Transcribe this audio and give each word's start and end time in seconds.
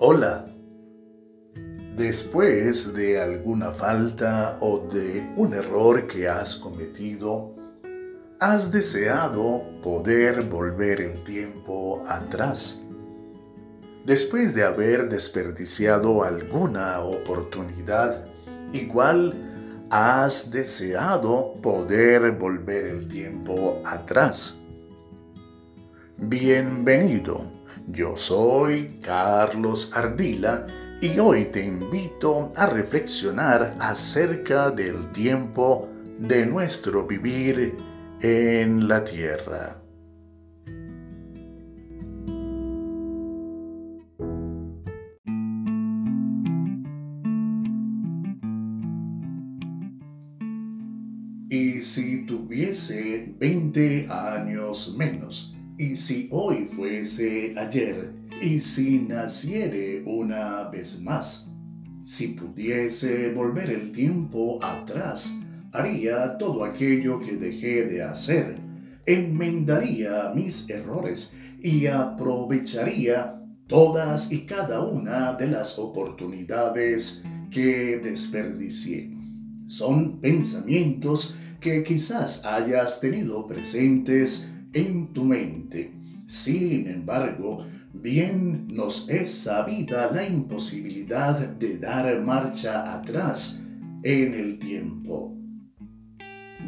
Hola. 0.00 0.46
Después 1.96 2.94
de 2.94 3.20
alguna 3.20 3.72
falta 3.72 4.56
o 4.60 4.86
de 4.86 5.28
un 5.36 5.54
error 5.54 6.06
que 6.06 6.28
has 6.28 6.54
cometido, 6.54 7.56
has 8.38 8.70
deseado 8.70 9.64
poder 9.82 10.42
volver 10.42 11.00
el 11.00 11.24
tiempo 11.24 12.00
atrás. 12.06 12.80
Después 14.06 14.54
de 14.54 14.62
haber 14.62 15.08
desperdiciado 15.08 16.22
alguna 16.22 17.00
oportunidad, 17.00 18.24
igual 18.72 19.34
has 19.90 20.52
deseado 20.52 21.54
poder 21.54 22.38
volver 22.38 22.86
el 22.86 23.08
tiempo 23.08 23.82
atrás. 23.84 24.60
Bienvenido 26.16 27.57
yo 27.90 28.14
soy 28.16 28.98
Carlos 29.00 29.92
Ardila 29.94 30.66
y 31.00 31.18
hoy 31.18 31.46
te 31.46 31.64
invito 31.64 32.52
a 32.54 32.66
reflexionar 32.66 33.76
acerca 33.80 34.70
del 34.70 35.10
tiempo 35.12 35.88
de 36.18 36.44
nuestro 36.44 37.06
vivir 37.06 37.76
en 38.20 38.88
la 38.88 39.04
tierra. 39.04 39.82
Y 51.50 51.80
si 51.80 52.26
tuviese 52.26 53.34
20 53.38 54.08
años 54.10 54.94
menos, 54.98 55.57
y 55.78 55.94
si 55.94 56.28
hoy 56.32 56.68
fuese 56.74 57.54
ayer, 57.56 58.12
y 58.42 58.60
si 58.60 58.98
naciere 58.98 60.02
una 60.04 60.68
vez 60.68 61.00
más, 61.02 61.48
si 62.04 62.28
pudiese 62.28 63.32
volver 63.32 63.70
el 63.70 63.92
tiempo 63.92 64.58
atrás, 64.62 65.34
haría 65.72 66.36
todo 66.36 66.64
aquello 66.64 67.20
que 67.20 67.36
dejé 67.36 67.84
de 67.84 68.02
hacer, 68.02 68.58
enmendaría 69.06 70.32
mis 70.34 70.68
errores 70.68 71.34
y 71.62 71.86
aprovecharía 71.86 73.40
todas 73.68 74.32
y 74.32 74.46
cada 74.46 74.82
una 74.82 75.34
de 75.34 75.46
las 75.46 75.78
oportunidades 75.78 77.22
que 77.50 78.00
desperdicié. 78.02 79.10
Son 79.66 80.20
pensamientos 80.20 81.36
que 81.60 81.84
quizás 81.84 82.44
hayas 82.46 83.00
tenido 83.00 83.46
presentes 83.46 84.48
en 84.72 85.12
tu 85.12 85.24
mente. 85.24 85.92
Sin 86.26 86.88
embargo, 86.88 87.66
bien 87.92 88.68
nos 88.68 89.08
es 89.08 89.32
sabida 89.32 90.10
la 90.12 90.26
imposibilidad 90.26 91.38
de 91.38 91.78
dar 91.78 92.20
marcha 92.20 92.94
atrás 92.94 93.60
en 94.02 94.34
el 94.34 94.58
tiempo. 94.58 95.34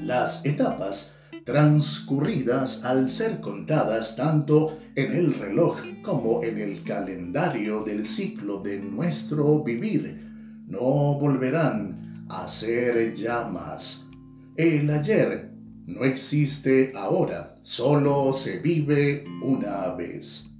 Las 0.02 0.44
etapas 0.44 1.16
transcurridas 1.44 2.84
al 2.84 3.10
ser 3.10 3.40
contadas 3.40 4.16
tanto 4.16 4.78
en 4.94 5.12
el 5.12 5.34
reloj 5.34 5.78
como 6.02 6.42
en 6.42 6.58
el 6.58 6.82
calendario 6.84 7.82
del 7.82 8.06
ciclo 8.06 8.60
de 8.60 8.78
nuestro 8.78 9.62
vivir 9.62 10.30
no 10.68 11.18
volverán 11.18 12.26
a 12.28 12.46
ser 12.46 13.12
ya 13.12 13.44
más. 13.44 14.06
El 14.56 14.88
ayer 14.90 15.50
no 15.86 16.04
existe 16.04 16.92
ahora, 16.94 17.49
solo 17.62 18.32
se 18.32 18.58
vive 18.58 19.24
una 19.42 19.88
vez. 19.94 20.50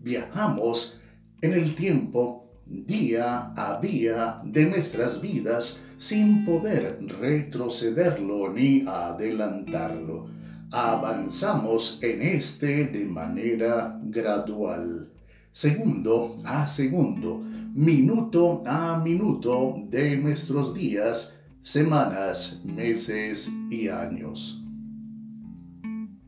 Viajamos 0.00 1.00
en 1.40 1.52
el 1.52 1.74
tiempo 1.74 2.50
día 2.66 3.52
a 3.56 3.80
día 3.80 4.40
de 4.44 4.66
nuestras 4.66 5.20
vidas 5.20 5.84
sin 5.96 6.44
poder 6.44 6.98
retrocederlo 7.20 8.52
ni 8.52 8.84
adelantarlo. 8.86 10.28
Avanzamos 10.72 12.02
en 12.02 12.22
este 12.22 12.86
de 12.86 13.04
manera 13.04 14.00
gradual, 14.02 15.12
segundo 15.52 16.38
a 16.44 16.66
segundo, 16.66 17.42
minuto 17.74 18.62
a 18.66 18.98
minuto 18.98 19.74
de 19.88 20.16
nuestros 20.16 20.74
días, 20.74 21.40
semanas, 21.62 22.62
meses 22.64 23.48
y 23.70 23.88
años 23.88 24.65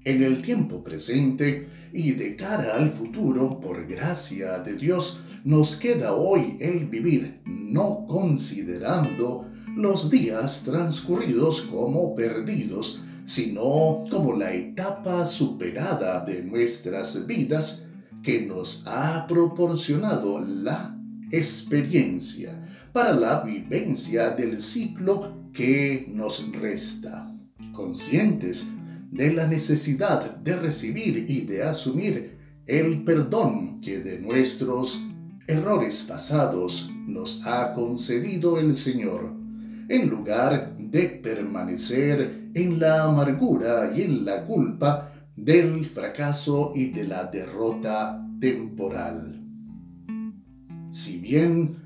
en 0.08 0.22
el 0.22 0.41
tiempo 0.41 0.82
presente 0.82 1.69
y 1.92 2.12
de 2.12 2.34
cara 2.34 2.76
al 2.76 2.91
futuro, 2.91 3.60
por 3.60 3.86
gracia 3.86 4.58
de 4.60 4.74
Dios, 4.74 5.20
nos 5.44 5.76
queda 5.76 6.14
hoy 6.14 6.56
el 6.60 6.86
vivir, 6.86 7.42
no 7.44 8.06
considerando 8.06 9.46
los 9.76 10.10
días 10.10 10.62
transcurridos 10.64 11.60
como 11.60 12.14
perdidos, 12.14 13.02
sino 13.26 14.06
como 14.10 14.32
la 14.32 14.54
etapa 14.54 15.26
superada 15.26 16.25
de 16.25 16.42
nuestras 16.42 17.26
vidas 17.26 17.86
que 18.22 18.40
nos 18.40 18.84
ha 18.86 19.26
proporcionado 19.26 20.40
la 20.40 20.98
experiencia 21.30 22.58
para 22.94 23.12
la 23.12 23.42
vivencia 23.42 24.30
del 24.30 24.62
ciclo 24.62 25.50
que 25.52 26.06
nos 26.08 26.50
resta. 26.50 27.30
Conscientes 27.75 28.69
de 29.10 29.32
la 29.32 29.46
necesidad 29.46 30.36
de 30.36 30.56
recibir 30.56 31.28
y 31.28 31.42
de 31.42 31.62
asumir 31.62 32.38
el 32.66 33.04
perdón 33.04 33.80
que 33.80 34.00
de 34.00 34.19
nuestros 34.19 35.02
errores 35.46 36.04
pasados 36.06 36.91
nos 37.06 37.46
ha 37.46 37.72
concedido 37.72 38.58
el 38.58 38.76
Señor, 38.76 39.32
en 39.88 40.08
lugar 40.08 40.76
de 40.78 41.04
permanecer 41.04 42.50
en 42.54 42.78
la 42.78 43.04
amargura 43.04 43.92
y 43.96 44.02
en 44.02 44.24
la 44.26 44.44
culpa 44.44 45.12
del 45.34 45.86
fracaso 45.86 46.72
y 46.75 46.90
de 46.90 47.04
la 47.04 47.25
derrota 47.25 48.22
temporal. 48.40 49.42
Si 50.90 51.19
bien 51.19 51.76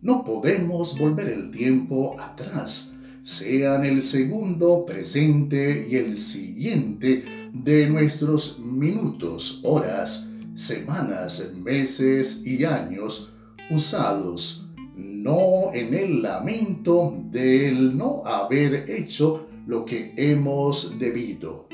no 0.00 0.24
podemos 0.24 0.96
volver 0.98 1.28
el 1.30 1.50
tiempo 1.50 2.14
atrás, 2.20 2.92
sean 3.28 3.84
el 3.84 4.02
segundo, 4.04 4.86
presente 4.86 5.86
y 5.90 5.96
el 5.96 6.16
siguiente 6.16 7.24
de 7.52 7.86
nuestros 7.86 8.58
minutos, 8.60 9.60
horas, 9.64 10.30
semanas, 10.54 11.52
meses 11.62 12.46
y 12.46 12.64
años 12.64 13.34
usados 13.70 14.66
no 14.96 15.74
en 15.74 15.92
el 15.92 16.22
lamento 16.22 17.22
del 17.30 17.98
no 17.98 18.22
haber 18.24 18.90
hecho 18.90 19.46
lo 19.66 19.84
que 19.84 20.14
hemos 20.16 20.98
debido, 20.98 21.68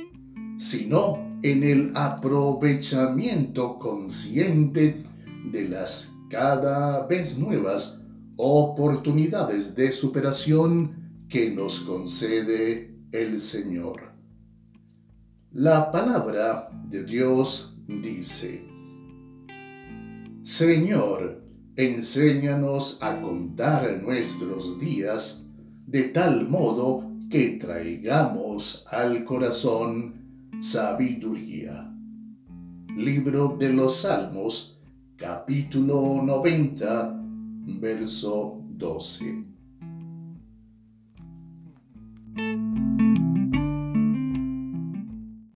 sino 0.58 1.38
en 1.44 1.62
el 1.62 1.92
aprovechamiento 1.94 3.78
consciente 3.78 5.04
de 5.52 5.68
las 5.68 6.16
cada 6.28 7.06
vez 7.06 7.38
nuevas 7.38 8.02
oportunidades 8.34 9.76
de 9.76 9.92
superación 9.92 11.03
que 11.28 11.50
nos 11.50 11.80
concede 11.80 12.94
el 13.12 13.40
Señor. 13.40 14.12
La 15.52 15.90
palabra 15.92 16.68
de 16.88 17.04
Dios 17.04 17.76
dice, 17.86 18.64
Señor, 20.42 21.42
enséñanos 21.76 23.02
a 23.02 23.20
contar 23.20 24.02
nuestros 24.02 24.78
días 24.78 25.46
de 25.86 26.04
tal 26.04 26.48
modo 26.48 27.10
que 27.30 27.50
traigamos 27.60 28.86
al 28.90 29.24
corazón 29.24 30.50
sabiduría. 30.60 31.90
Libro 32.96 33.56
de 33.58 33.72
los 33.72 33.96
Salmos, 33.96 34.80
capítulo 35.16 36.22
90, 36.22 37.20
verso 37.80 38.60
12. 38.70 39.53